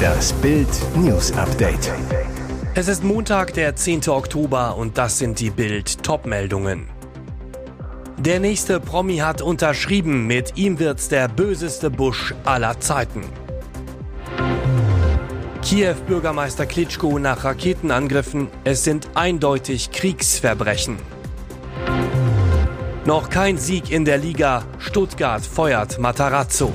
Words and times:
Das 0.00 0.32
Bild 0.34 0.68
News 0.96 1.32
Update. 1.32 1.92
Es 2.74 2.88
ist 2.88 3.04
Montag, 3.04 3.54
der 3.54 3.76
10. 3.76 4.08
Oktober 4.08 4.76
und 4.76 4.96
das 4.96 5.18
sind 5.18 5.40
die 5.40 5.50
Bild 5.50 6.02
Topmeldungen. 6.02 6.88
Der 8.18 8.40
nächste 8.40 8.80
Promi 8.80 9.18
hat 9.18 9.42
unterschrieben, 9.42 10.26
mit 10.26 10.56
ihm 10.56 10.78
wird's 10.78 11.08
der 11.08 11.28
böseste 11.28 11.90
Busch 11.90 12.34
aller 12.44 12.78
Zeiten. 12.80 13.24
Kiew-Bürgermeister 15.62 16.66
Klitschko 16.66 17.18
nach 17.18 17.44
Raketenangriffen, 17.44 18.48
es 18.64 18.84
sind 18.84 19.08
eindeutig 19.14 19.90
Kriegsverbrechen. 19.90 20.96
Noch 23.04 23.30
kein 23.30 23.56
Sieg 23.56 23.90
in 23.90 24.04
der 24.04 24.18
Liga, 24.18 24.64
Stuttgart 24.78 25.44
feuert 25.44 25.98
Matarazzo. 25.98 26.72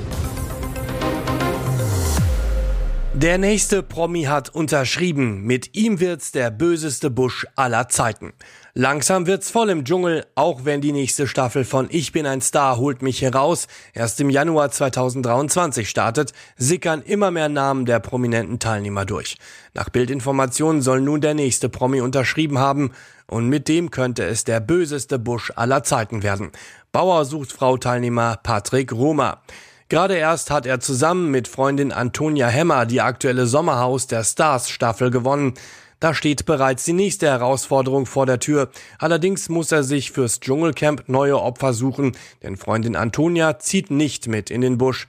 Der 3.16 3.38
nächste 3.38 3.82
Promi 3.82 4.24
hat 4.24 4.50
unterschrieben. 4.50 5.40
Mit 5.40 5.74
ihm 5.74 6.00
wird's 6.00 6.32
der 6.32 6.50
böseste 6.50 7.08
Busch 7.08 7.46
aller 7.56 7.88
Zeiten. 7.88 8.34
Langsam 8.74 9.26
wird's 9.26 9.50
voll 9.50 9.70
im 9.70 9.86
Dschungel, 9.86 10.26
auch 10.34 10.66
wenn 10.66 10.82
die 10.82 10.92
nächste 10.92 11.26
Staffel 11.26 11.64
von 11.64 11.86
Ich 11.88 12.12
bin 12.12 12.26
ein 12.26 12.42
Star 12.42 12.76
holt 12.76 13.00
mich 13.00 13.22
heraus 13.22 13.68
erst 13.94 14.20
im 14.20 14.28
Januar 14.28 14.70
2023 14.70 15.88
startet, 15.88 16.34
sickern 16.58 17.00
immer 17.00 17.30
mehr 17.30 17.48
Namen 17.48 17.86
der 17.86 18.00
prominenten 18.00 18.58
Teilnehmer 18.58 19.06
durch. 19.06 19.38
Nach 19.72 19.88
Bildinformationen 19.88 20.82
soll 20.82 21.00
nun 21.00 21.22
der 21.22 21.32
nächste 21.32 21.70
Promi 21.70 22.02
unterschrieben 22.02 22.58
haben 22.58 22.90
und 23.26 23.48
mit 23.48 23.68
dem 23.68 23.90
könnte 23.90 24.24
es 24.24 24.44
der 24.44 24.60
böseste 24.60 25.18
Busch 25.18 25.50
aller 25.56 25.82
Zeiten 25.84 26.22
werden. 26.22 26.50
Bauer 26.92 27.24
sucht 27.24 27.50
Frau 27.50 27.78
Teilnehmer 27.78 28.38
Patrick 28.42 28.92
Roma. 28.92 29.40
Gerade 29.88 30.16
erst 30.16 30.50
hat 30.50 30.66
er 30.66 30.80
zusammen 30.80 31.30
mit 31.30 31.46
Freundin 31.46 31.92
Antonia 31.92 32.48
Hemmer 32.48 32.86
die 32.86 33.00
aktuelle 33.00 33.46
Sommerhaus 33.46 34.08
der 34.08 34.24
Stars 34.24 34.68
Staffel 34.68 35.12
gewonnen. 35.12 35.54
Da 36.00 36.12
steht 36.12 36.44
bereits 36.44 36.84
die 36.84 36.92
nächste 36.92 37.28
Herausforderung 37.28 38.04
vor 38.04 38.26
der 38.26 38.40
Tür. 38.40 38.68
Allerdings 38.98 39.48
muss 39.48 39.70
er 39.70 39.84
sich 39.84 40.10
fürs 40.10 40.40
Dschungelcamp 40.40 41.04
neue 41.08 41.40
Opfer 41.40 41.72
suchen, 41.72 42.16
denn 42.42 42.56
Freundin 42.56 42.96
Antonia 42.96 43.60
zieht 43.60 43.92
nicht 43.92 44.26
mit 44.26 44.50
in 44.50 44.60
den 44.60 44.76
Busch. 44.76 45.06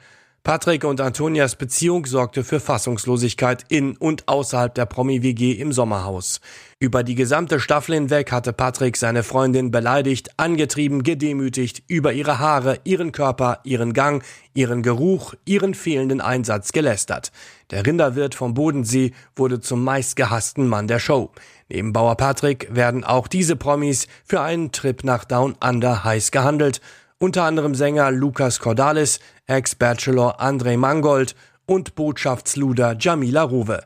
Patrick 0.48 0.86
und 0.86 1.02
Antonias 1.02 1.58
Beziehung 1.58 2.06
sorgte 2.06 2.42
für 2.42 2.62
Fassungslosigkeit 2.62 3.66
in 3.68 3.98
und 3.98 4.30
außerhalb 4.30 4.74
der 4.74 4.86
Promi-WG 4.86 5.52
im 5.52 5.74
Sommerhaus. 5.74 6.40
Über 6.80 7.04
die 7.04 7.16
gesamte 7.16 7.60
Staffel 7.60 7.96
hinweg 7.96 8.32
hatte 8.32 8.54
Patrick 8.54 8.96
seine 8.96 9.24
Freundin 9.24 9.72
beleidigt, 9.72 10.40
angetrieben, 10.40 11.04
gedemütigt, 11.04 11.84
über 11.88 12.14
ihre 12.14 12.40
Haare, 12.40 12.80
ihren 12.86 13.12
Körper, 13.12 13.60
ihren 13.66 13.92
Gang, 13.92 14.24
ihren 14.54 14.84
Geruch, 14.84 15.34
ihren 15.44 15.74
fehlenden 15.74 16.22
Einsatz 16.22 16.72
gelästert. 16.72 17.34
Der 17.70 17.86
Rinderwirt 17.86 18.34
vom 18.34 18.54
Bodensee 18.54 19.12
wurde 19.36 19.60
zum 19.60 19.84
meistgehassten 19.84 20.66
Mann 20.70 20.88
der 20.88 21.00
Show. 21.00 21.30
Neben 21.68 21.92
Bauer 21.92 22.16
Patrick 22.16 22.74
werden 22.74 23.04
auch 23.04 23.28
diese 23.28 23.58
Promis 23.58 24.08
für 24.24 24.40
einen 24.40 24.72
Trip 24.72 25.04
nach 25.04 25.26
Down 25.26 25.58
Under 25.60 26.06
heiß 26.06 26.32
gehandelt 26.32 26.80
unter 27.20 27.44
anderem 27.44 27.74
Sänger 27.74 28.12
Lukas 28.12 28.60
Cordalis, 28.60 29.20
Ex-Bachelor 29.48 30.40
Andrei 30.40 30.78
Mangold 30.78 31.36
und 31.66 31.96
Botschaftsluder 31.96 32.96
Jamila 33.00 33.44
Rowe. 33.44 33.80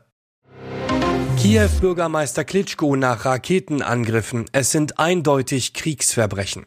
Kiew-Bürgermeister 1.38 2.44
Klitschko 2.44 2.94
nach 2.94 3.24
Raketenangriffen. 3.24 4.44
Es 4.52 4.70
sind 4.70 4.98
eindeutig 4.98 5.74
Kriegsverbrechen. 5.74 6.66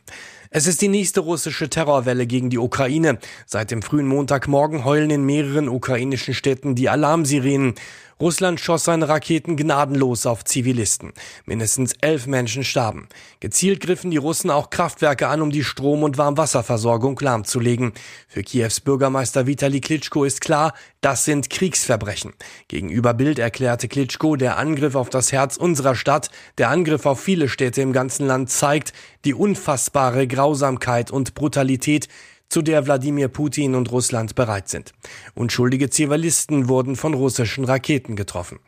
Es 0.50 0.68
ist 0.68 0.82
die 0.82 0.88
nächste 0.88 1.22
russische 1.22 1.70
Terrorwelle 1.70 2.28
gegen 2.28 2.50
die 2.50 2.58
Ukraine. 2.58 3.20
Seit 3.46 3.72
dem 3.72 3.82
frühen 3.82 4.08
Montagmorgen 4.08 4.84
heulen 4.84 5.12
in 5.12 5.26
mehreren 5.26 5.70
ukrainischen 5.70 6.34
Städten 6.34 6.76
die 6.76 6.90
Alarmsirenen. 6.90 7.76
Russland 8.22 8.62
schoss 8.62 8.86
seine 8.86 9.10
Raketen 9.10 9.58
gnadenlos 9.58 10.26
auf 10.26 10.46
Zivilisten. 10.46 11.12
Mindestens 11.46 11.94
elf 12.00 12.28
Menschen 12.28 12.64
starben. 12.64 13.10
Gezielt 13.42 13.82
griffen 13.82 14.10
die 14.10 14.16
Russen 14.16 14.50
auch 14.50 14.70
Kraftwerke 14.70 15.28
an, 15.28 15.42
um 15.42 15.50
die 15.52 15.66
Strom- 15.66 16.04
und 16.04 16.18
Warmwasserversorgung 16.18 17.20
lahmzulegen. 17.20 17.92
Für 18.30 18.42
Kiews 18.42 18.80
Bürgermeister 18.80 19.48
Vitali 19.48 19.82
Klitschko 19.82 20.24
ist 20.24 20.40
klar, 20.40 20.74
das 21.02 21.26
sind 21.26 21.50
Kriegsverbrechen. 21.50 22.32
Gegenüber 22.70 23.14
Bild 23.14 23.38
erklärte 23.38 23.90
Klitschko, 23.90 24.38
der 24.38 24.58
Angriff 24.58 24.96
auf 24.96 25.10
das 25.10 25.34
Herz 25.34 25.58
unserer 25.58 25.96
Stadt, 25.96 26.30
der 26.58 26.70
Angriff 26.70 27.06
auf 27.06 27.20
viele 27.20 27.50
Städte 27.50 27.82
im 27.82 27.92
ganzen 27.92 28.28
Land 28.28 28.50
zeigt 28.50 28.94
die 29.26 29.34
unfassbare 29.34 30.26
Grausamkeit 30.26 31.12
und 31.12 31.34
Brutalität, 31.34 32.08
zu 32.50 32.62
der 32.62 32.86
Wladimir 32.86 33.28
Putin 33.28 33.76
und 33.76 33.92
Russland 33.92 34.36
bereit 34.36 34.70
sind. 34.70 34.94
Unschuldige 35.34 35.90
Zivilisten 35.90 36.70
wurden 36.70 36.96
von 36.96 37.14
russischen 37.14 37.66
Raketen 37.66 38.16
getroffen. 38.16 38.60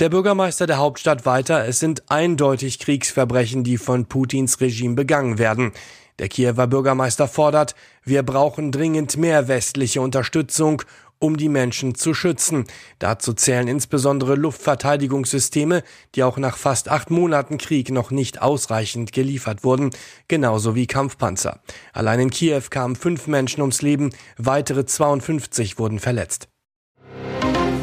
Der 0.00 0.08
Bürgermeister 0.08 0.66
der 0.66 0.78
Hauptstadt 0.78 1.26
weiter, 1.26 1.66
es 1.66 1.78
sind 1.78 2.10
eindeutig 2.10 2.78
Kriegsverbrechen, 2.78 3.62
die 3.62 3.78
von 3.78 4.06
Putins 4.06 4.60
Regime 4.60 4.94
begangen 4.94 5.38
werden. 5.38 5.72
Der 6.18 6.28
Kiewer 6.28 6.66
Bürgermeister 6.66 7.28
fordert, 7.28 7.74
wir 8.04 8.22
brauchen 8.22 8.72
dringend 8.72 9.16
mehr 9.16 9.48
westliche 9.48 10.00
Unterstützung, 10.00 10.82
um 11.22 11.36
die 11.36 11.48
Menschen 11.48 11.94
zu 11.94 12.14
schützen. 12.14 12.64
Dazu 12.98 13.32
zählen 13.32 13.68
insbesondere 13.68 14.34
Luftverteidigungssysteme, 14.34 15.82
die 16.14 16.24
auch 16.24 16.36
nach 16.36 16.56
fast 16.56 16.88
acht 16.88 17.10
Monaten 17.10 17.58
Krieg 17.58 17.90
noch 17.90 18.10
nicht 18.10 18.42
ausreichend 18.42 19.12
geliefert 19.12 19.64
wurden, 19.64 19.90
genauso 20.28 20.74
wie 20.74 20.86
Kampfpanzer. 20.86 21.60
Allein 21.92 22.20
in 22.20 22.30
Kiew 22.30 22.62
kamen 22.70 22.96
fünf 22.96 23.26
Menschen 23.26 23.60
ums 23.60 23.82
Leben, 23.82 24.10
weitere 24.36 24.84
52 24.84 25.78
wurden 25.78 26.00
verletzt. 26.00 26.48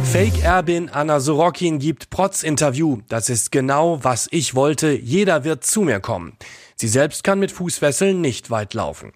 Fake-Erbin 0.04 0.90
Anna 0.90 1.20
Sorokin 1.20 1.78
gibt 1.78 2.10
Protz-Interview. 2.10 3.02
Das 3.10 3.30
ist 3.30 3.52
genau, 3.52 4.04
was 4.04 4.28
ich 4.32 4.56
wollte. 4.56 4.92
Jeder 4.92 5.44
wird 5.44 5.64
zu 5.64 5.82
mir 5.82 6.00
kommen. 6.00 6.34
Sie 6.76 6.88
selbst 6.88 7.24
kann 7.24 7.40
mit 7.40 7.52
Fußfesseln 7.52 8.20
nicht 8.20 8.50
weit 8.50 8.74
laufen. 8.74 9.14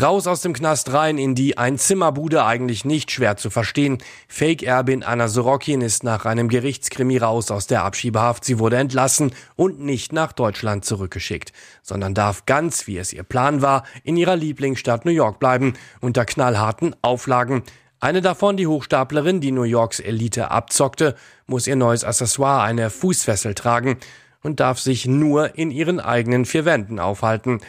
Raus 0.00 0.26
aus 0.26 0.42
dem 0.42 0.52
Knast 0.52 0.92
rein 0.92 1.18
in 1.18 1.34
die 1.34 1.58
Einzimmerbude 1.58 2.44
eigentlich 2.44 2.84
nicht 2.84 3.10
schwer 3.10 3.36
zu 3.36 3.50
verstehen. 3.50 3.98
Fake-Erbin 4.28 5.02
Anna 5.02 5.28
Sorokin 5.28 5.80
ist 5.80 6.04
nach 6.04 6.24
einem 6.24 6.48
Gerichtskrimi 6.48 7.18
raus 7.18 7.50
aus 7.50 7.66
der 7.66 7.84
Abschiebehaft. 7.84 8.44
Sie 8.44 8.58
wurde 8.58 8.76
entlassen 8.76 9.32
und 9.56 9.80
nicht 9.80 10.12
nach 10.12 10.32
Deutschland 10.32 10.84
zurückgeschickt, 10.84 11.52
sondern 11.82 12.14
darf 12.14 12.46
ganz, 12.46 12.86
wie 12.86 12.98
es 12.98 13.12
ihr 13.12 13.22
Plan 13.22 13.62
war, 13.62 13.84
in 14.02 14.16
ihrer 14.16 14.36
Lieblingsstadt 14.36 15.04
New 15.04 15.12
York 15.12 15.38
bleiben, 15.38 15.74
unter 16.00 16.24
knallharten 16.24 16.96
Auflagen. 17.02 17.62
Eine 18.00 18.20
davon, 18.20 18.58
die 18.58 18.66
Hochstaplerin, 18.66 19.40
die 19.40 19.50
New 19.50 19.62
Yorks 19.62 19.98
Elite 19.98 20.50
abzockte, 20.50 21.14
muss 21.46 21.66
ihr 21.66 21.76
neues 21.76 22.04
Accessoire, 22.04 22.62
eine 22.62 22.90
Fußfessel 22.90 23.54
tragen 23.54 23.96
und 24.42 24.60
darf 24.60 24.78
sich 24.78 25.06
nur 25.06 25.56
in 25.56 25.70
ihren 25.70 26.00
eigenen 26.00 26.44
vier 26.44 26.66
Wänden 26.66 27.00
aufhalten. 27.00 27.60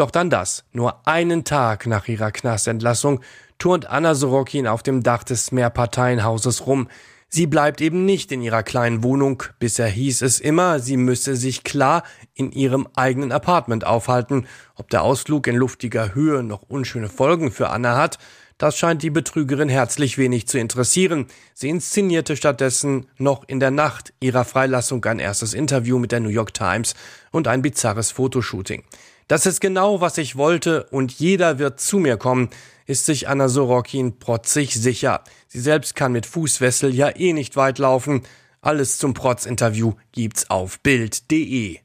Doch 0.00 0.10
dann 0.10 0.30
das. 0.30 0.64
Nur 0.72 1.06
einen 1.06 1.44
Tag 1.44 1.86
nach 1.86 2.08
ihrer 2.08 2.32
Knastentlassung 2.32 3.20
turnt 3.58 3.84
Anna 3.84 4.14
Sorokin 4.14 4.66
auf 4.66 4.82
dem 4.82 5.02
Dach 5.02 5.24
des 5.24 5.52
Mehrparteienhauses 5.52 6.66
rum. 6.66 6.88
Sie 7.28 7.46
bleibt 7.46 7.82
eben 7.82 8.06
nicht 8.06 8.32
in 8.32 8.40
ihrer 8.40 8.62
kleinen 8.62 9.02
Wohnung. 9.02 9.42
Bisher 9.58 9.88
hieß 9.88 10.22
es 10.22 10.40
immer, 10.40 10.80
sie 10.80 10.96
müsse 10.96 11.36
sich 11.36 11.64
klar 11.64 12.02
in 12.32 12.50
ihrem 12.50 12.88
eigenen 12.96 13.30
Apartment 13.30 13.84
aufhalten. 13.84 14.46
Ob 14.74 14.88
der 14.88 15.02
Ausflug 15.02 15.46
in 15.46 15.56
luftiger 15.56 16.14
Höhe 16.14 16.42
noch 16.42 16.62
unschöne 16.62 17.10
Folgen 17.10 17.52
für 17.52 17.68
Anna 17.68 17.98
hat, 17.98 18.18
das 18.56 18.78
scheint 18.78 19.02
die 19.02 19.10
Betrügerin 19.10 19.68
herzlich 19.68 20.16
wenig 20.16 20.48
zu 20.48 20.58
interessieren. 20.58 21.26
Sie 21.52 21.68
inszenierte 21.68 22.36
stattdessen 22.36 23.06
noch 23.18 23.44
in 23.48 23.60
der 23.60 23.70
Nacht 23.70 24.14
ihrer 24.20 24.46
Freilassung 24.46 25.04
ein 25.04 25.18
erstes 25.18 25.52
Interview 25.52 25.98
mit 25.98 26.10
der 26.10 26.20
New 26.20 26.30
York 26.30 26.54
Times 26.54 26.94
und 27.32 27.48
ein 27.48 27.60
bizarres 27.60 28.10
Fotoshooting. 28.12 28.82
Das 29.30 29.46
ist 29.46 29.60
genau, 29.60 30.00
was 30.00 30.18
ich 30.18 30.34
wollte 30.34 30.88
und 30.90 31.12
jeder 31.12 31.60
wird 31.60 31.78
zu 31.78 32.00
mir 32.00 32.16
kommen, 32.16 32.50
ist 32.86 33.06
sich 33.06 33.28
Anna 33.28 33.48
Sorokin 33.48 34.18
protzig 34.18 34.74
sicher. 34.74 35.22
Sie 35.46 35.60
selbst 35.60 35.94
kann 35.94 36.10
mit 36.10 36.26
Fußwessel 36.26 36.92
ja 36.92 37.14
eh 37.14 37.32
nicht 37.32 37.54
weit 37.54 37.78
laufen. 37.78 38.22
Alles 38.60 38.98
zum 38.98 39.14
Protz-Interview 39.14 39.92
gibt's 40.10 40.50
auf 40.50 40.80
Bild.de. 40.80 41.78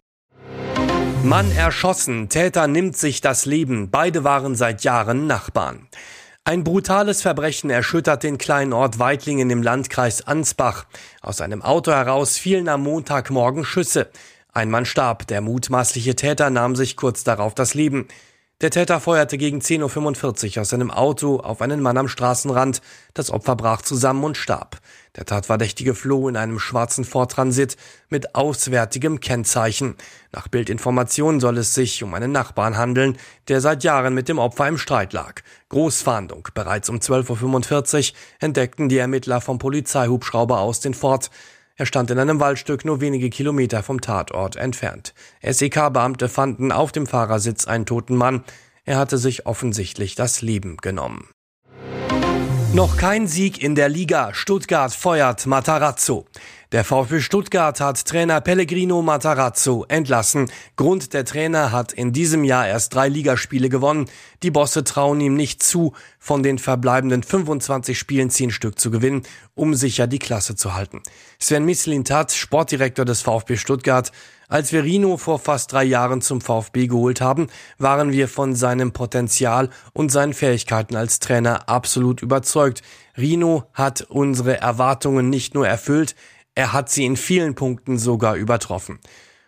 Mann 1.21 1.51
erschossen, 1.51 2.29
Täter 2.29 2.65
nimmt 2.65 2.97
sich 2.97 3.21
das 3.21 3.45
Leben, 3.45 3.91
beide 3.91 4.23
waren 4.23 4.55
seit 4.55 4.83
Jahren 4.83 5.27
Nachbarn. 5.27 5.87
Ein 6.45 6.63
brutales 6.63 7.21
Verbrechen 7.21 7.69
erschüttert 7.69 8.23
den 8.23 8.39
kleinen 8.39 8.73
Ort 8.73 8.97
Weitlingen 8.97 9.51
im 9.51 9.61
Landkreis 9.61 10.25
Ansbach. 10.25 10.87
Aus 11.21 11.41
einem 11.41 11.61
Auto 11.61 11.91
heraus 11.91 12.39
fielen 12.39 12.69
am 12.69 12.81
Montagmorgen 12.81 13.65
Schüsse. 13.65 14.09
Ein 14.55 14.71
Mann 14.71 14.85
starb, 14.85 15.27
der 15.27 15.41
mutmaßliche 15.41 16.15
Täter 16.15 16.49
nahm 16.49 16.77
sich 16.77 16.95
kurz 16.95 17.25
darauf 17.25 17.55
das 17.55 17.73
Leben. 17.73 18.07
Der 18.61 18.71
Täter 18.71 19.01
feuerte 19.01 19.37
gegen 19.37 19.59
10.45 19.59 20.55
Uhr 20.55 20.61
aus 20.61 20.69
seinem 20.69 20.91
Auto 20.91 21.41
auf 21.41 21.61
einen 21.61 21.81
Mann 21.81 21.97
am 21.97 22.07
Straßenrand. 22.07 22.81
Das 23.13 23.31
Opfer 23.31 23.57
brach 23.57 23.81
zusammen 23.81 24.23
und 24.23 24.37
starb. 24.37 24.77
Der 25.17 25.25
Tatverdächtige 25.25 25.93
floh 25.93 26.29
in 26.29 26.37
einem 26.37 26.57
schwarzen 26.57 27.03
Ford 27.03 27.33
Transit 27.33 27.75
mit 28.07 28.33
auswärtigem 28.33 29.19
Kennzeichen. 29.19 29.95
Nach 30.31 30.47
Bildinformationen 30.47 31.41
soll 31.41 31.57
es 31.57 31.73
sich 31.73 32.01
um 32.01 32.13
einen 32.13 32.31
Nachbarn 32.31 32.77
handeln, 32.77 33.17
der 33.49 33.59
seit 33.59 33.83
Jahren 33.83 34.13
mit 34.13 34.29
dem 34.29 34.39
Opfer 34.39 34.69
im 34.69 34.77
Streit 34.77 35.11
lag. 35.11 35.41
Großfahndung. 35.67 36.47
Bereits 36.53 36.87
um 36.87 36.99
12.45 36.99 38.11
Uhr 38.11 38.17
entdeckten 38.39 38.87
die 38.87 38.99
Ermittler 38.99 39.41
vom 39.41 39.59
Polizeihubschrauber 39.59 40.59
aus 40.59 40.79
den 40.79 40.93
Ford. 40.93 41.29
Er 41.77 41.85
stand 41.85 42.09
in 42.09 42.19
einem 42.19 42.39
Waldstück 42.39 42.85
nur 42.85 43.01
wenige 43.01 43.29
Kilometer 43.29 43.83
vom 43.83 43.99
Tatort 43.99 44.55
entfernt. 44.55 45.13
SEK-Beamte 45.41 46.29
fanden 46.29 46.71
auf 46.71 46.93
dem 46.93 47.05
Fahrersitz 47.05 47.67
einen 47.67 47.85
toten 47.85 48.15
Mann. 48.15 48.45
Er 48.85 48.97
hatte 48.97 49.17
sich 49.17 49.45
offensichtlich 49.45 50.15
das 50.15 50.41
Leben 50.41 50.77
genommen. 50.77 51.27
Noch 52.73 52.95
kein 52.95 53.27
Sieg 53.27 53.61
in 53.61 53.75
der 53.75 53.89
Liga. 53.89 54.33
Stuttgart 54.33 54.93
feuert 54.93 55.45
Matarazzo. 55.47 56.25
Der 56.75 56.83
VfB 56.83 57.21
Stuttgart 57.21 57.79
hat 57.79 58.03
Trainer 58.05 58.41
Pellegrino 58.41 59.01
Matarazzo 59.01 59.85
entlassen. 59.87 60.51
Grund 60.75 61.13
der 61.13 61.23
Trainer 61.23 61.71
hat 61.71 61.93
in 61.93 62.11
diesem 62.11 62.43
Jahr 62.43 62.67
erst 62.67 62.93
drei 62.93 63.07
Ligaspiele 63.07 63.69
gewonnen. 63.69 64.09
Die 64.43 64.51
Bosse 64.51 64.83
trauen 64.83 65.21
ihm 65.21 65.35
nicht 65.35 65.63
zu, 65.63 65.93
von 66.19 66.43
den 66.43 66.59
verbleibenden 66.59 67.23
25 67.23 67.97
Spielen 67.97 68.29
zehn 68.29 68.51
Stück 68.51 68.77
zu 68.77 68.91
gewinnen, 68.91 69.21
um 69.53 69.73
sicher 69.73 70.05
die 70.05 70.19
Klasse 70.19 70.57
zu 70.57 70.73
halten. 70.73 71.01
Sven 71.39 71.63
Mislintat, 71.63 72.33
Sportdirektor 72.33 73.05
des 73.05 73.21
VfB 73.21 73.55
Stuttgart, 73.55 74.11
als 74.49 74.73
wir 74.73 74.83
Rino 74.83 75.15
vor 75.15 75.39
fast 75.39 75.71
drei 75.71 75.85
Jahren 75.85 76.21
zum 76.21 76.41
VfB 76.41 76.87
geholt 76.87 77.21
haben, 77.21 77.47
waren 77.77 78.11
wir 78.11 78.27
von 78.27 78.53
seinem 78.53 78.91
Potenzial 78.91 79.69
und 79.93 80.11
seinen 80.11 80.33
Fähigkeiten 80.33 80.97
als 80.97 81.19
Trainer 81.19 81.67
absolut 81.67 82.21
überzeugt. 82.21 82.83
Rino 83.17 83.63
hat 83.73 84.01
unsere 84.01 84.59
Erwartungen 84.59 85.29
nicht 85.29 85.55
nur 85.55 85.67
erfüllt, 85.67 86.15
er 86.55 86.73
hat 86.73 86.89
sie 86.89 87.05
in 87.05 87.17
vielen 87.17 87.53
Punkten 87.53 87.99
sogar 87.99 88.35
übertroffen. 88.35 88.99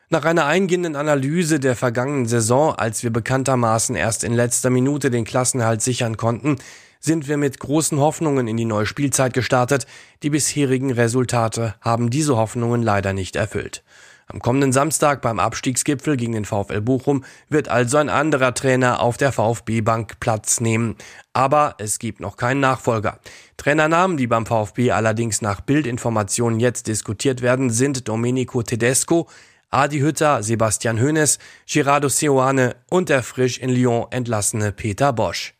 Nach 0.09 0.23
einer 0.23 0.45
eingehenden 0.45 0.95
Analyse 0.95 1.59
der 1.59 1.75
vergangenen 1.75 2.27
Saison, 2.27 2.73
als 2.73 3.03
wir 3.03 3.09
bekanntermaßen 3.09 3.95
erst 3.95 4.23
in 4.23 4.33
letzter 4.33 4.69
Minute 4.69 5.09
den 5.09 5.25
Klassenhalt 5.25 5.81
sichern 5.81 6.15
konnten, 6.15 6.57
sind 6.99 7.27
wir 7.27 7.37
mit 7.37 7.59
großen 7.59 7.99
Hoffnungen 7.99 8.47
in 8.47 8.57
die 8.57 8.65
neue 8.65 8.85
Spielzeit 8.85 9.33
gestartet. 9.33 9.85
Die 10.23 10.29
bisherigen 10.29 10.91
Resultate 10.91 11.75
haben 11.81 12.09
diese 12.09 12.37
Hoffnungen 12.37 12.81
leider 12.81 13.13
nicht 13.13 13.35
erfüllt. 13.35 13.83
Am 14.29 14.41
kommenden 14.41 14.73
Samstag 14.73 15.21
beim 15.21 15.39
Abstiegsgipfel 15.39 16.17
gegen 16.17 16.33
den 16.33 16.43
VfL 16.43 16.81
Bochum 16.81 17.23
wird 17.47 17.69
also 17.69 17.97
ein 17.97 18.09
anderer 18.09 18.53
Trainer 18.53 19.01
auf 19.01 19.15
der 19.15 19.31
VfB-Bank 19.31 20.19
Platz 20.19 20.59
nehmen. 20.59 20.95
Aber 21.31 21.75
es 21.77 21.97
gibt 21.97 22.19
noch 22.19 22.35
keinen 22.35 22.59
Nachfolger. 22.59 23.19
Trainernamen, 23.55 24.17
die 24.17 24.27
beim 24.27 24.45
VfB 24.45 24.91
allerdings 24.91 25.41
nach 25.41 25.61
Bildinformationen 25.61 26.59
jetzt 26.59 26.87
diskutiert 26.87 27.41
werden, 27.41 27.69
sind 27.69 28.09
Domenico 28.09 28.61
Tedesco, 28.63 29.29
Adi 29.69 29.99
Hütter, 29.99 30.43
Sebastian 30.43 30.99
Hoeneß, 30.99 31.39
Gerardo 31.65 32.09
Seoane 32.09 32.75
und 32.89 33.07
der 33.07 33.23
frisch 33.23 33.59
in 33.59 33.69
Lyon 33.69 34.07
entlassene 34.11 34.73
Peter 34.73 35.13
Bosch. 35.13 35.53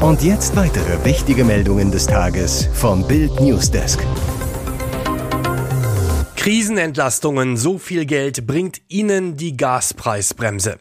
Und 0.00 0.22
jetzt 0.22 0.56
weitere 0.56 1.04
wichtige 1.04 1.44
Meldungen 1.44 1.90
des 1.92 2.06
Tages 2.06 2.68
vom 2.72 3.06
Bild 3.06 3.40
Newsdesk. 3.40 4.00
Krisenentlastungen, 6.48 7.58
so 7.58 7.76
viel 7.76 8.06
Geld 8.06 8.46
bringt 8.46 8.80
Ihnen 8.88 9.36
die 9.36 9.54
Gaspreisbremse. 9.54 10.78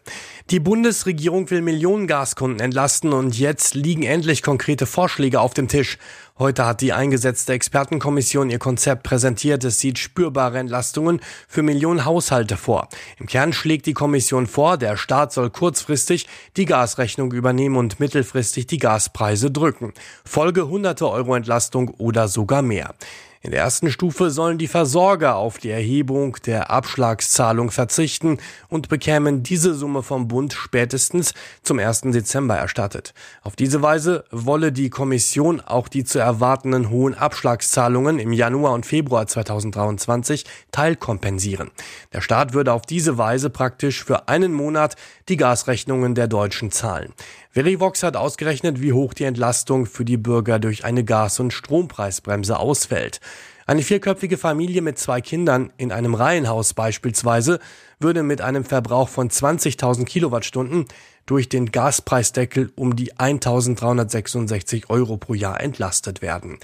Die 0.50 0.62
Bundesregierung 0.62 1.50
will 1.50 1.62
Millionen 1.62 2.08
Gaskunden 2.08 2.62
entlasten 2.62 3.12
und 3.12 3.38
jetzt 3.38 3.75
liegen 3.75 4.04
endlich 4.04 4.44
konkrete 4.44 4.86
Vorschläge 4.86 5.42
auf 5.42 5.54
dem 5.54 5.68
Tisch. 5.68 5.98
Heute 6.40 6.66
hat 6.66 6.80
die 6.80 6.94
eingesetzte 6.94 7.52
Expertenkommission 7.52 8.50
ihr 8.50 8.60
Konzept 8.60 9.04
präsentiert. 9.04 9.66
Es 9.66 9.81
sieht 9.81 10.00
spürbare 10.00 10.58
Entlastungen 10.58 11.19
für 11.50 11.64
Millionen 11.64 12.06
Haushalte 12.06 12.56
vor. 12.56 12.88
Im 13.20 13.25
Kern 13.25 13.52
schlägt 13.52 13.88
die 13.88 13.94
Kommission 13.94 14.48
vor, 14.48 14.78
der 14.78 14.96
Staat 14.96 15.34
soll 15.34 15.50
kurzfristig 15.50 16.28
die 16.56 16.63
Gasrechnung 16.63 17.34
übernehmen 17.34 17.75
und 17.75 18.00
mittelfristig 18.00 18.68
die 18.68 18.78
Gaspreise 18.78 19.52
drücken. 19.52 19.92
Folge 20.24 20.70
hunderte 20.70 21.10
Euro 21.10 21.36
Entlastung 21.36 21.90
oder 21.90 22.30
sogar 22.30 22.62
mehr. 22.62 22.96
In 23.42 23.51
der 23.51 23.62
ersten 23.62 23.92
Stufe 23.92 24.31
sollen 24.31 24.57
die 24.57 24.68
Versorger 24.68 25.36
auf 25.36 25.60
die 25.60 25.69
Erhebung 25.69 26.38
der 26.45 26.72
Abschlagszahlung 26.72 27.72
verzichten 27.72 28.39
und 28.68 28.89
bekämen 28.89 29.44
diese 29.44 29.74
Summe 29.74 30.04
vom 30.04 30.28
Bund 30.28 30.54
spätestens 30.54 31.34
zum 31.62 31.80
1. 31.80 32.01
Dezember 32.06 32.57
erstattet. 32.57 33.13
Auf 33.44 33.56
diese 33.56 33.81
Weise 33.81 34.25
wolle 34.31 34.72
die 34.72 34.89
Kommission 34.89 35.62
auch 35.62 35.88
die 35.88 36.04
zu 36.04 36.19
erwartenden 36.19 36.89
hohen 36.89 37.13
Abschlagszahlungen 37.13 38.19
im 38.19 38.34
Januar 38.34 38.74
und 38.74 38.86
Februar 38.86 39.28
2023 39.28 40.45
teilkompensieren. 40.72 41.72
Der 42.13 42.22
Staat 42.22 42.54
würde 42.54 42.74
auf 42.74 42.84
diese 42.84 43.18
Weise 43.18 43.50
praktisch 43.50 44.04
für 44.04 44.28
einen 44.28 44.54
Monat 44.54 44.95
die 45.30 45.38
Gasrechnungen 45.38 46.16
der 46.16 46.28
Deutschen 46.28 46.72
zahlen. 46.72 47.13
Verivox 47.57 48.04
hat 48.04 48.15
ausgerechnet, 48.15 48.81
wie 48.81 48.94
hoch 48.94 49.15
die 49.15 49.24
Entlastung 49.24 49.88
für 49.88 50.06
die 50.06 50.18
Bürger 50.18 50.59
durch 50.59 50.86
eine 50.86 51.04
Gas- 51.04 51.39
und 51.39 51.50
Strompreisbremse 51.50 52.59
ausfällt. 52.59 53.19
Eine 53.65 53.81
vierköpfige 53.81 54.38
Familie 54.38 54.83
mit 54.83 55.00
zwei 55.00 55.21
Kindern 55.21 55.74
in 55.75 55.92
einem 55.92 56.13
Reihenhaus 56.13 56.75
beispielsweise 56.75 57.57
würde 58.00 58.21
mit 58.21 58.42
einem 58.42 58.63
Verbrauch 58.63 59.09
von 59.09 59.31
20.000 59.31 60.06
Kilowattstunden 60.06 60.86
durch 61.25 61.50
den 61.50 61.71
Gaspreisdeckel 61.71 62.71
um 62.75 62.95
die 62.95 63.15
1.366 63.15 64.92
Euro 64.92 65.18
pro 65.18 65.33
Jahr 65.33 65.60
entlastet 65.60 66.21
werden. 66.21 66.60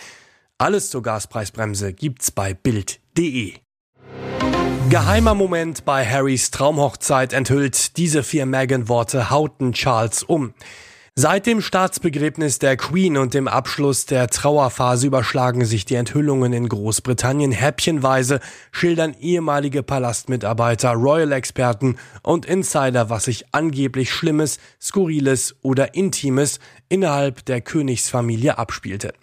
Alles 0.60 0.92
zur 0.92 1.01
Gaspreisbremse 1.01 1.92
gibt's 1.94 2.30
bei 2.30 2.54
Bild.de. 2.54 3.62
Geheimer 4.94 5.34
Moment 5.34 5.86
bei 5.86 6.06
Harrys 6.06 6.51
Traumhochzeit 6.51 7.34
enthüllt, 7.34 7.98
diese 7.98 8.22
vier 8.22 8.45
Meghan-Worte 8.45 9.31
hauten 9.31 9.74
Charles 9.74 10.22
um. 10.22 10.54
Seit 11.16 11.48
dem 11.48 11.62
Staatsbegräbnis 11.62 12.60
der 12.60 12.78
Queen 12.78 13.18
und 13.18 13.34
dem 13.34 13.48
Abschluss 13.48 14.06
der 14.06 14.28
Trauerphase 14.28 15.07
überschlagen 15.07 15.66
sich 15.66 15.86
die 15.86 15.95
Enthüllungen 15.95 16.54
in 16.54 16.69
Großbritannien 16.69 17.51
häppchenweise, 17.51 18.40
schildern 18.72 19.16
ehemalige 19.19 19.81
Palastmitarbeiter, 19.81 20.92
Royal-Experten 20.92 21.98
und 22.22 22.46
Insider, 22.46 23.10
was 23.10 23.24
sich 23.24 23.46
angeblich 23.51 24.12
Schlimmes, 24.12 24.60
Skurriles 24.80 25.56
oder 25.63 25.96
Intimes 25.96 26.60
innerhalb 26.88 27.44
der 27.46 27.62
Königsfamilie 27.62 28.60
abspielte. 28.60 29.16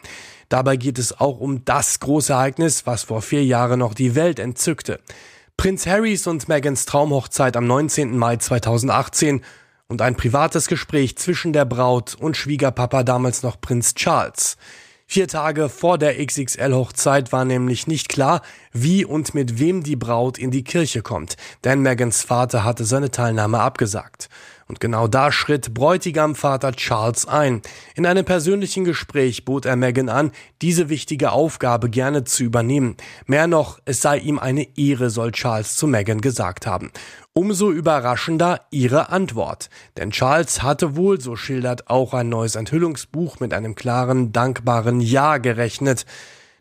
Dabei 0.49 0.76
geht 0.76 0.99
es 0.99 1.20
auch 1.20 1.38
um 1.38 1.64
das 1.64 2.00
große 2.00 2.32
Ereignis, 2.32 2.88
was 2.88 3.05
vor 3.05 3.23
vier 3.23 3.44
Jahren 3.44 3.78
noch 3.78 3.94
die 3.94 4.16
Welt 4.16 4.40
entzückte. 4.40 4.99
Prinz 5.61 5.87
Harrys 5.87 6.27
und 6.27 6.49
Megans 6.49 6.87
Traumhochzeit 6.87 7.55
am 7.55 7.67
19. 7.67 8.17
Mai 8.17 8.37
2018 8.37 9.43
und 9.89 10.01
ein 10.01 10.17
privates 10.17 10.69
Gespräch 10.69 11.19
zwischen 11.19 11.53
der 11.53 11.67
Braut 11.67 12.15
und 12.15 12.39
Schwiegerpapa 12.39 13.03
damals 13.03 13.43
noch 13.43 13.61
Prinz 13.61 13.93
Charles. 13.93 14.57
Vier 15.05 15.29
Tage 15.29 15.69
vor 15.69 15.99
der 15.99 16.17
XXL-Hochzeit 16.25 17.31
war 17.31 17.45
nämlich 17.45 17.87
nicht 17.87 18.09
klar, 18.09 18.40
wie 18.73 19.05
und 19.05 19.35
mit 19.35 19.59
wem 19.59 19.83
die 19.83 19.97
Braut 19.97 20.38
in 20.38 20.50
die 20.50 20.64
Kirche 20.64 21.02
kommt, 21.02 21.37
denn 21.62 21.83
Megans 21.83 22.23
Vater 22.23 22.64
hatte 22.64 22.87
seine 22.87 23.11
Teilnahme 23.11 23.61
abgesagt. 23.61 24.31
Und 24.71 24.79
genau 24.79 25.09
da 25.09 25.33
schritt 25.33 25.75
Bräutigamvater 25.75 26.71
Charles 26.71 27.27
ein. 27.27 27.61
In 27.97 28.07
einem 28.07 28.25
persönlichen 28.25 28.85
Gespräch 28.85 29.45
bot 29.45 29.67
er 29.67 29.75
Meghan 29.75 30.09
an, 30.09 30.31
diese 30.62 30.89
wichtige 30.89 31.33
Aufgabe 31.33 31.91
gerne 31.91 32.23
zu 32.23 32.45
übernehmen. 32.45 32.97
Mehr 33.27 33.49
noch, 33.49 33.81
es 33.85 34.00
sei 34.00 34.19
ihm 34.19 34.39
eine 34.39 34.79
Ehre, 34.79 35.11
soll 35.11 35.33
Charles 35.33 35.75
zu 35.75 35.89
Meghan 35.89 36.21
gesagt 36.21 36.69
haben. 36.69 36.93
Umso 37.33 37.73
überraschender 37.73 38.61
ihre 38.71 39.09
Antwort. 39.09 39.71
Denn 39.97 40.12
Charles 40.12 40.62
hatte 40.62 40.95
wohl, 40.95 41.21
so 41.21 41.35
schildert 41.35 41.91
auch 41.91 42.15
ein 42.15 42.29
neues 42.29 42.55
Enthüllungsbuch, 42.55 43.41
mit 43.41 43.53
einem 43.53 43.75
klaren, 43.75 44.31
dankbaren 44.31 45.00
Ja 45.00 45.39
gerechnet. 45.39 46.07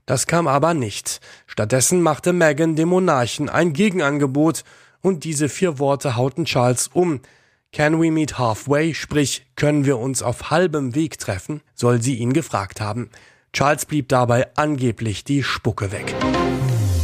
Das 0.08 0.26
kam 0.26 0.48
aber 0.48 0.74
nicht. 0.74 1.22
Stattdessen 1.46 2.02
machte 2.02 2.34
Meghan 2.34 2.76
dem 2.76 2.90
Monarchen 2.90 3.50
ein 3.50 3.72
Gegenangebot 3.72 4.64
und 5.02 5.26
diese 5.26 5.48
vier 5.48 5.78
Worte 5.78 6.16
hauten 6.16 6.46
Charles 6.46 6.90
um. 6.92 7.22
Can 7.72 8.02
we 8.02 8.10
meet 8.12 8.40
halfway? 8.40 8.94
Sprich, 8.94 9.46
können 9.56 9.86
wir 9.86 10.00
uns 10.00 10.24
auf 10.24 10.50
halbem 10.50 10.96
Weg 10.96 11.20
treffen? 11.20 11.62
soll 11.76 12.02
sie 12.02 12.16
ihn 12.16 12.34
gefragt 12.34 12.82
haben. 12.82 13.10
Charles 13.54 13.86
blieb 13.86 14.10
dabei 14.10 14.48
angeblich 14.56 15.24
die 15.24 15.44
Spucke 15.44 15.92
weg. 15.92 16.14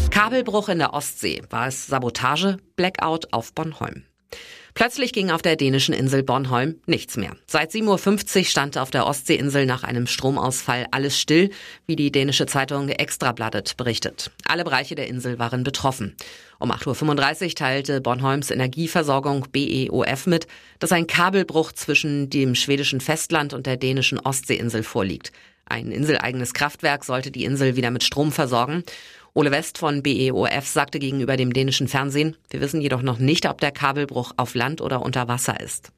Kabelbruch 0.10 0.70
in 0.70 0.80
der 0.80 0.94
Ostsee. 0.94 1.44
War 1.50 1.68
es 1.68 1.88
Sabotage? 1.88 2.58
Blackout 2.76 3.32
auf 3.32 3.54
Bornholm. 3.54 4.04
Plötzlich 4.76 5.14
ging 5.14 5.32
auf 5.32 5.42
der 5.42 5.56
dänischen 5.56 5.94
Insel 5.94 6.22
Bornholm 6.22 6.82
nichts 6.86 7.16
mehr. 7.16 7.38
Seit 7.48 7.72
7.50 7.72 8.40
Uhr 8.40 8.46
stand 8.46 8.78
auf 8.78 8.92
der 8.92 9.08
Ostseeinsel 9.08 9.66
nach 9.66 9.84
einem 9.84 10.06
Stromausfall 10.06 10.88
alles 10.92 11.18
still, 11.18 11.50
wie 11.88 11.96
die 11.96 12.12
dänische 12.12 12.46
Zeitung 12.46 12.90
Extrabladet 12.90 13.78
berichtet. 13.78 14.32
Alle 14.46 14.66
Bereiche 14.66 14.96
der 14.96 15.08
Insel 15.08 15.40
waren 15.40 15.64
betroffen. 15.64 16.18
Um 16.60 16.72
8.35 16.72 17.46
Uhr 17.46 17.56
teilte 17.56 18.02
Bornholms 18.02 18.52
Energieversorgung 18.52 19.48
BEOF 19.50 20.28
mit, 20.28 20.46
dass 20.80 20.92
ein 20.92 21.08
Kabelbruch 21.08 21.72
zwischen 21.72 22.30
dem 22.30 22.54
schwedischen 22.54 23.00
Festland 23.00 23.54
und 23.54 23.68
der 23.68 23.78
dänischen 23.78 24.20
Ostseeinsel 24.20 24.84
vorliegt. 24.84 25.32
Ein 25.68 25.92
inseleigenes 25.92 26.54
Kraftwerk 26.54 27.06
sollte 27.06 27.32
die 27.32 27.46
Insel 27.46 27.76
wieder 27.76 27.92
mit 27.92 28.04
Strom 28.04 28.32
versorgen. 28.32 28.84
Ole 29.38 29.52
West 29.52 29.80
von 29.80 30.02
BEOF 30.02 30.66
sagte 30.66 30.98
gegenüber 30.98 31.36
dem 31.36 31.52
dänischen 31.52 31.90
Fernsehen, 31.90 32.38
wir 32.50 32.62
wissen 32.62 32.80
jedoch 32.80 33.02
noch 33.02 33.20
nicht, 33.20 33.46
ob 33.50 33.60
der 33.60 33.74
Kabelbruch 33.74 34.32
auf 34.38 34.56
Land 34.56 34.80
oder 34.80 35.02
unter 35.02 35.28
Wasser 35.28 35.60
ist. 35.60 35.92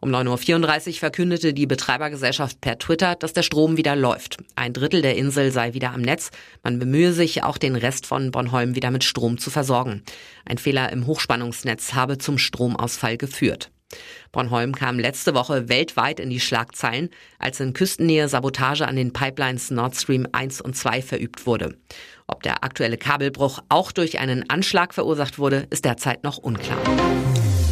Um 0.00 0.08
9.34 0.08 0.88
Uhr 0.88 0.94
verkündete 0.94 1.52
die 1.52 1.66
Betreibergesellschaft 1.66 2.62
per 2.62 2.78
Twitter, 2.78 3.14
dass 3.14 3.34
der 3.34 3.42
Strom 3.42 3.76
wieder 3.76 3.94
läuft. 3.94 4.38
Ein 4.56 4.72
Drittel 4.72 5.02
der 5.02 5.16
Insel 5.16 5.52
sei 5.52 5.74
wieder 5.74 5.92
am 5.92 6.00
Netz. 6.00 6.30
Man 6.62 6.78
bemühe 6.78 7.12
sich, 7.12 7.42
auch 7.42 7.58
den 7.58 7.76
Rest 7.76 8.06
von 8.06 8.30
Bornholm 8.30 8.74
wieder 8.74 8.90
mit 8.90 9.04
Strom 9.04 9.36
zu 9.36 9.50
versorgen. 9.50 10.02
Ein 10.46 10.56
Fehler 10.56 10.90
im 10.90 11.06
Hochspannungsnetz 11.06 11.92
habe 11.92 12.16
zum 12.16 12.38
Stromausfall 12.38 13.18
geführt. 13.18 13.70
Bornholm 14.32 14.74
kam 14.74 14.98
letzte 14.98 15.34
Woche 15.34 15.68
weltweit 15.68 16.20
in 16.20 16.30
die 16.30 16.40
Schlagzeilen, 16.40 17.10
als 17.38 17.60
in 17.60 17.72
Küstennähe 17.72 18.28
Sabotage 18.28 18.86
an 18.86 18.96
den 18.96 19.12
Pipelines 19.12 19.70
Nord 19.70 19.96
Stream 19.96 20.26
1 20.32 20.60
und 20.60 20.76
2 20.76 21.02
verübt 21.02 21.46
wurde. 21.46 21.76
Ob 22.26 22.42
der 22.42 22.62
aktuelle 22.62 22.98
Kabelbruch 22.98 23.60
auch 23.68 23.90
durch 23.90 24.18
einen 24.18 24.48
Anschlag 24.50 24.92
verursacht 24.92 25.38
wurde, 25.38 25.66
ist 25.70 25.84
derzeit 25.84 26.24
noch 26.24 26.38
unklar. 26.38 26.78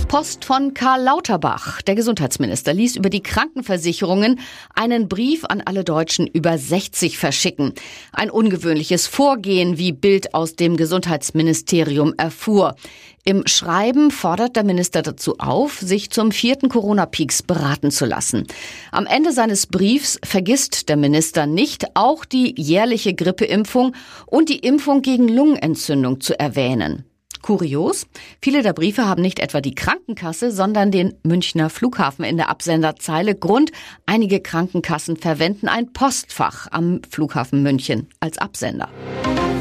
Post 0.08 0.44
von 0.44 0.72
Karl 0.72 1.02
Lauterbach. 1.02 1.82
Der 1.82 1.96
Gesundheitsminister 1.96 2.72
ließ 2.72 2.94
über 2.94 3.10
die 3.10 3.22
Krankenversicherungen 3.22 4.38
einen 4.74 5.08
Brief 5.08 5.44
an 5.44 5.60
alle 5.64 5.82
Deutschen 5.82 6.28
über 6.28 6.56
60 6.56 7.18
verschicken. 7.18 7.72
Ein 8.12 8.30
ungewöhnliches 8.30 9.08
Vorgehen, 9.08 9.78
wie 9.78 9.92
Bild 9.92 10.32
aus 10.32 10.54
dem 10.54 10.76
Gesundheitsministerium 10.76 12.14
erfuhr. 12.16 12.76
Im 13.24 13.46
Schreiben 13.48 14.12
fordert 14.12 14.54
der 14.54 14.62
Minister 14.62 15.02
dazu 15.02 15.38
auf, 15.38 15.80
sich 15.80 16.10
zum 16.10 16.30
vierten 16.30 16.68
Corona-Peaks 16.68 17.42
beraten 17.42 17.90
zu 17.90 18.06
lassen. 18.06 18.46
Am 18.92 19.06
Ende 19.06 19.32
seines 19.32 19.66
Briefs 19.66 20.20
vergisst 20.22 20.88
der 20.88 20.96
Minister 20.96 21.46
nicht, 21.46 21.84
auch 21.94 22.24
die 22.24 22.54
jährliche 22.56 23.14
Grippeimpfung 23.14 23.94
und 24.26 24.48
die 24.48 24.60
Impfung 24.60 25.02
gegen 25.02 25.26
Lungenentzündung 25.26 26.20
zu 26.20 26.38
erwähnen. 26.38 27.04
Kurios, 27.42 28.06
viele 28.42 28.62
der 28.62 28.72
Briefe 28.72 29.06
haben 29.06 29.22
nicht 29.22 29.38
etwa 29.38 29.60
die 29.60 29.74
Krankenkasse, 29.74 30.50
sondern 30.50 30.90
den 30.90 31.14
Münchner 31.22 31.70
Flughafen 31.70 32.24
in 32.24 32.36
der 32.36 32.48
Absenderzeile. 32.48 33.34
Grund, 33.34 33.72
einige 34.06 34.40
Krankenkassen 34.40 35.16
verwenden 35.16 35.68
ein 35.68 35.92
Postfach 35.92 36.68
am 36.70 37.00
Flughafen 37.10 37.62
München 37.62 38.08
als 38.20 38.38
Absender. 38.38 38.88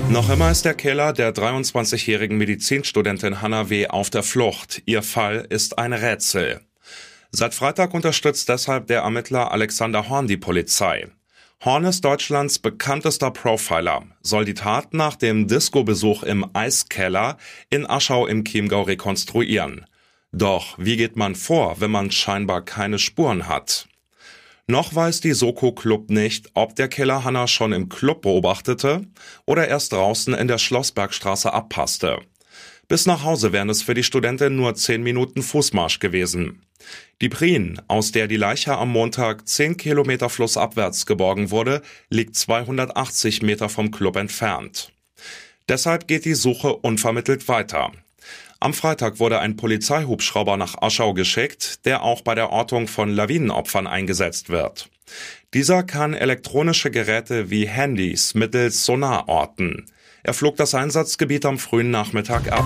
Noch 0.10 0.30
immer 0.30 0.52
ist 0.52 0.66
der 0.66 0.76
Killer 0.76 1.14
der 1.14 1.34
23-jährigen 1.34 2.38
Medizinstudentin 2.38 3.42
Hannah 3.42 3.70
W. 3.70 3.88
auf 3.88 4.10
der 4.10 4.24
Flucht. 4.24 4.84
Ihr 4.86 5.02
Fall 5.02 5.48
ist 5.50 5.80
ein 5.80 5.94
Rätsel. 5.94 6.62
Seit 7.32 7.54
Freitag 7.54 7.94
unterstützt 7.94 8.48
deshalb 8.48 8.88
der 8.88 9.02
Ermittler 9.02 9.52
Alexander 9.52 10.08
Horn 10.08 10.28
die 10.28 10.38
Polizei. 10.38 11.08
Horn 11.66 11.86
ist 11.86 12.06
Deutschlands 12.06 12.60
bekanntester 12.60 13.32
Profiler, 13.32 14.04
soll 14.22 14.46
die 14.46 14.54
Tat 14.54 14.94
nach 14.94 15.16
dem 15.16 15.48
Disco-Besuch 15.48 16.22
im 16.22 16.46
Eiskeller 16.54 17.40
in 17.72 17.90
Aschau 17.90 18.28
im 18.28 18.46
Chiemgau 18.46 18.84
rekonstruieren. 18.84 19.88
Doch 20.32 20.78
wie 20.78 20.96
geht 20.96 21.16
man 21.16 21.34
vor, 21.34 21.82
wenn 21.82 21.90
man 21.90 22.12
scheinbar 22.12 22.64
keine 22.64 23.00
Spuren 23.00 23.48
hat? 23.48 23.88
Noch 24.68 24.94
weiß 24.94 25.22
die 25.22 25.34
Soko 25.34 25.72
Club 25.72 26.12
nicht, 26.12 26.52
ob 26.54 26.76
der 26.76 26.88
Killer 26.88 27.24
Hanna 27.24 27.48
schon 27.48 27.74
im 27.74 27.90
Club 27.90 28.22
beobachtete 28.22 29.02
oder 29.48 29.68
erst 29.68 29.92
draußen 29.92 30.36
in 30.36 30.48
der 30.48 30.60
Schlossbergstraße 30.60 31.52
abpasste. 31.52 32.20
Bis 32.88 33.08
nach 33.08 33.24
Hause 33.24 33.54
wären 33.54 33.72
es 33.72 33.82
für 33.82 33.96
die 33.96 34.04
Studentin 34.04 34.56
nur 34.56 34.76
zehn 34.76 35.02
Minuten 35.02 35.42
Fußmarsch 35.42 35.98
gewesen. 35.98 36.62
Die 37.22 37.30
Prien, 37.30 37.82
aus 37.88 38.12
der 38.12 38.28
die 38.28 38.38
Leiche 38.38 38.78
am 38.78 38.92
Montag 38.92 39.48
zehn 39.48 39.78
Kilometer 39.78 40.30
flussabwärts 40.30 41.06
geborgen 41.06 41.50
wurde, 41.52 41.82
liegt 42.10 42.36
280 42.36 43.42
Meter 43.42 43.70
vom 43.70 43.92
Club 43.92 44.18
entfernt. 44.18 44.92
Deshalb 45.70 46.08
geht 46.08 46.26
die 46.26 46.36
Suche 46.36 46.76
unvermittelt 46.76 47.48
weiter. 47.48 47.92
Am 48.60 48.74
Freitag 48.74 49.20
wurde 49.20 49.40
ein 49.40 49.58
Polizeihubschrauber 49.58 50.58
nach 50.58 50.82
Aschau 50.82 51.14
geschickt, 51.14 51.86
der 51.86 52.04
auch 52.04 52.22
bei 52.22 52.36
der 52.36 52.52
Ortung 52.52 52.88
von 52.88 53.10
Lawinenopfern 53.10 53.88
eingesetzt 53.88 54.50
wird. 54.50 54.90
Dieser 55.54 55.84
kann 55.84 56.14
elektronische 56.14 56.92
Geräte 56.92 57.50
wie 57.50 57.68
Handys 57.68 58.34
mittels 58.34 58.86
Sonar 58.86 59.28
orten. 59.28 59.86
Er 60.24 60.34
flog 60.34 60.56
das 60.58 60.74
Einsatzgebiet 60.74 61.46
am 61.46 61.60
frühen 61.60 61.92
Nachmittag 61.92 62.52
ab. 62.52 62.66